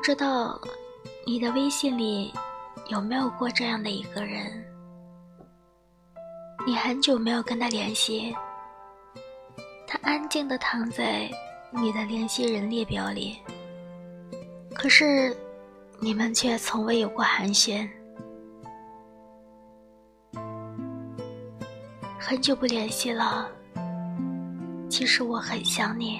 [0.00, 0.58] 不知道
[1.26, 2.32] 你的微信里
[2.88, 4.50] 有没有过这样的一个人？
[6.66, 8.34] 你很久没有跟他联系，
[9.86, 11.30] 他安静的躺在
[11.70, 13.42] 你的联系人列表里，
[14.74, 15.36] 可是
[15.98, 17.86] 你们却从未有过寒暄。
[22.18, 23.50] 很久不联系了，
[24.88, 26.18] 其实我很想你。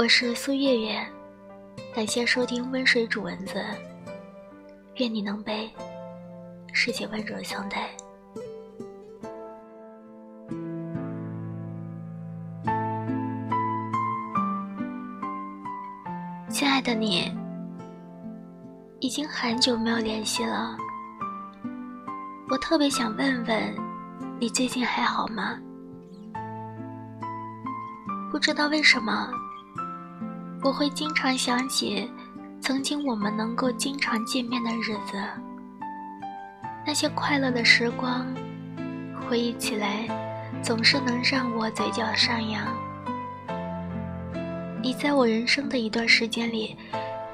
[0.00, 1.06] 我是苏月月，
[1.94, 3.62] 感谢收听温水煮蚊子，
[4.96, 5.70] 愿你能被
[6.72, 7.90] 世界温柔相待。
[16.48, 17.30] 亲爱的你，
[19.00, 20.78] 已经很久没有联系了，
[22.48, 23.76] 我特别想问问
[24.40, 25.58] 你最近还好吗？
[28.30, 29.30] 不知道为什么。
[30.62, 32.10] 我会经常想起
[32.60, 35.18] 曾经我们能够经常见面的日子，
[36.86, 38.26] 那些快乐的时光，
[39.26, 40.06] 回忆起来
[40.62, 42.62] 总是能让我嘴角上扬。
[44.82, 46.76] 你在我人生的一段时间里，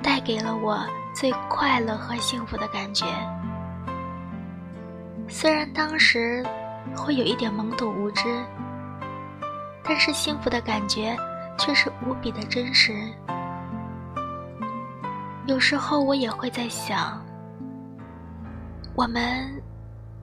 [0.01, 3.07] 带给了我最快乐和幸福的感觉。
[5.29, 6.47] 虽然当时
[6.97, 8.23] 会有一点懵懂无知，
[9.83, 11.17] 但是幸福的感觉。
[11.59, 12.93] 却是无比的真实。
[15.47, 17.25] 有时候我也会在想，
[18.95, 19.63] 我们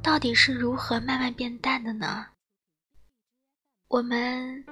[0.01, 2.25] 到底是如何慢慢变淡的呢？
[3.87, 4.65] 我们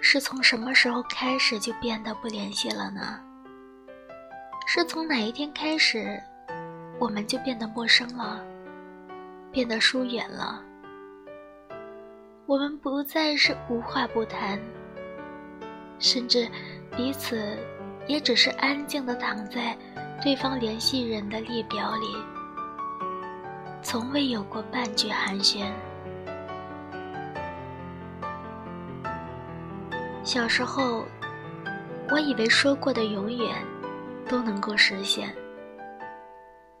[0.00, 3.20] 是从什么时候开始就变得不联系了呢？
[4.66, 6.22] 是从哪一天开始，
[6.98, 8.44] 我们就变得陌生了，
[9.50, 10.62] 变得疏远了？
[12.46, 14.58] 我们不再是无话不谈。
[15.98, 16.48] 甚至，
[16.96, 17.58] 彼此
[18.06, 19.76] 也只是安静地躺在
[20.22, 22.06] 对方联系人的列表里，
[23.82, 25.64] 从未有过半句寒暄。
[30.22, 31.04] 小时候，
[32.10, 33.56] 我以为说过的永远
[34.28, 35.34] 都能够实现，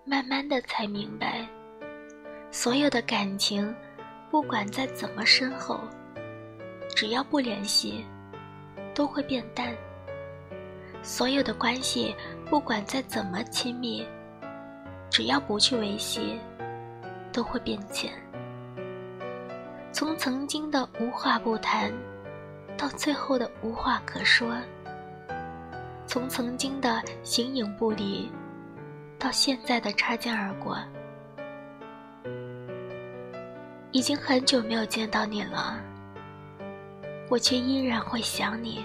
[0.04, 1.46] 慢慢的才明白，
[2.50, 3.74] 所有的感情，
[4.30, 5.80] 不管再怎么深厚，
[6.94, 8.04] 只要不联系。
[8.98, 9.72] 都会变淡。
[11.04, 12.16] 所有的关系，
[12.50, 14.04] 不管再怎么亲密，
[15.08, 16.40] 只要不去维系，
[17.32, 18.12] 都会变浅。
[19.92, 21.92] 从曾经的无话不谈，
[22.76, 24.48] 到最后的无话可说；
[26.04, 28.28] 从曾经的形影不离，
[29.16, 30.76] 到现在的擦肩而过。
[33.92, 35.80] 已经很久没有见到你了。
[37.30, 38.84] 我却依然会想你，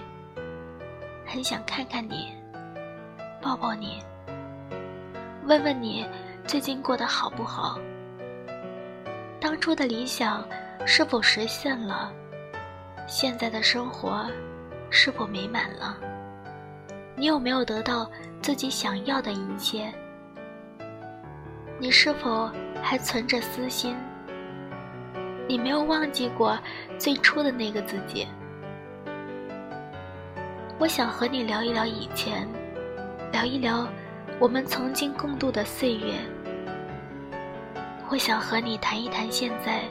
[1.24, 2.34] 很想看看你，
[3.40, 4.02] 抱抱你，
[5.46, 6.06] 问问你
[6.46, 7.78] 最近过得好不好？
[9.40, 10.46] 当初的理想
[10.84, 12.12] 是否实现了？
[13.06, 14.26] 现在的生活
[14.90, 15.96] 是否美满了？
[17.16, 18.10] 你有没有得到
[18.42, 19.90] 自己想要的一切？
[21.78, 22.50] 你是否
[22.82, 23.96] 还存着私心？
[25.46, 26.58] 你没有忘记过
[26.98, 28.26] 最初的那个自己。
[30.78, 32.48] 我想和你聊一聊以前，
[33.32, 33.86] 聊一聊
[34.38, 36.14] 我们曾经共度的岁月。
[38.10, 39.82] 我想和你谈一谈现在，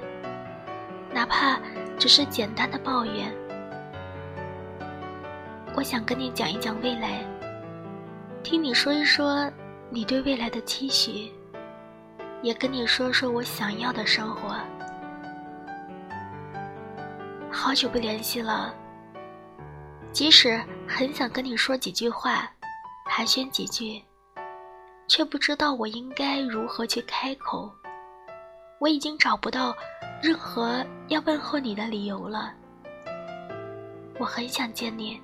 [1.13, 1.59] 哪怕
[1.97, 3.31] 只是简单的抱怨。
[5.75, 7.23] 我想跟你讲一讲未来，
[8.43, 9.49] 听你说一说
[9.89, 11.31] 你对未来的期许，
[12.41, 14.55] 也跟你说说我想要的生活。
[17.55, 18.73] 好久不联系了，
[20.11, 22.51] 即使很想跟你说几句话，
[23.05, 24.03] 寒暄几句，
[25.07, 27.71] 却不知道我应该如何去开口。
[28.79, 29.73] 我已经找不到
[30.21, 32.51] 任何要问候你的理由了。
[34.19, 35.21] 我很想见你，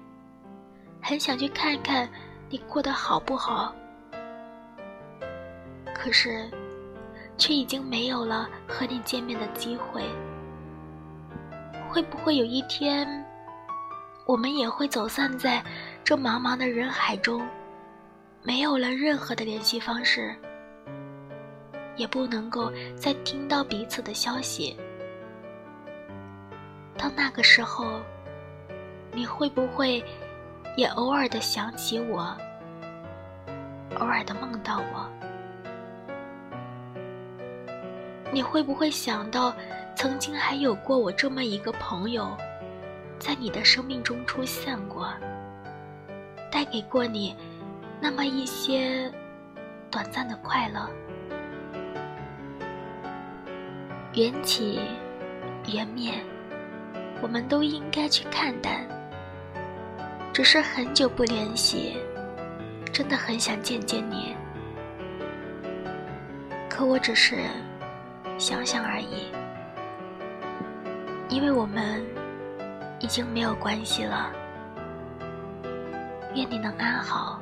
[1.01, 2.07] 很想去看看
[2.47, 3.73] 你过得好不好，
[5.95, 6.47] 可是，
[7.37, 10.03] 却已经没有了和你见面的机会。
[11.89, 13.07] 会不会有一天，
[14.27, 15.63] 我们也会走散在
[16.03, 17.41] 这茫茫的人海中，
[18.44, 20.36] 没有了任何的联系方式，
[21.95, 24.77] 也不能够再听到彼此的消息？
[26.95, 28.00] 到那个时候，
[29.12, 30.03] 你会不会
[30.77, 32.38] 也偶尔的想起我，
[33.97, 35.09] 偶尔的梦到我？
[38.31, 39.51] 你会不会想到？
[40.01, 42.31] 曾经还有过我这么一个朋友，
[43.19, 45.13] 在你的生命中出现过，
[46.49, 47.35] 带给过你
[47.99, 49.11] 那么一些
[49.91, 50.89] 短暂的快乐。
[54.13, 54.79] 缘起
[55.67, 56.13] 缘灭，
[57.21, 58.87] 我们都应该去看淡。
[60.31, 61.97] 只是很久不联系，
[62.93, 64.33] 真的很想见见你。
[66.69, 67.35] 可我只是
[68.37, 69.37] 想想而已。
[71.29, 72.03] 因为我们
[72.99, 74.31] 已经没有关系了，
[76.33, 77.38] 愿你能安好。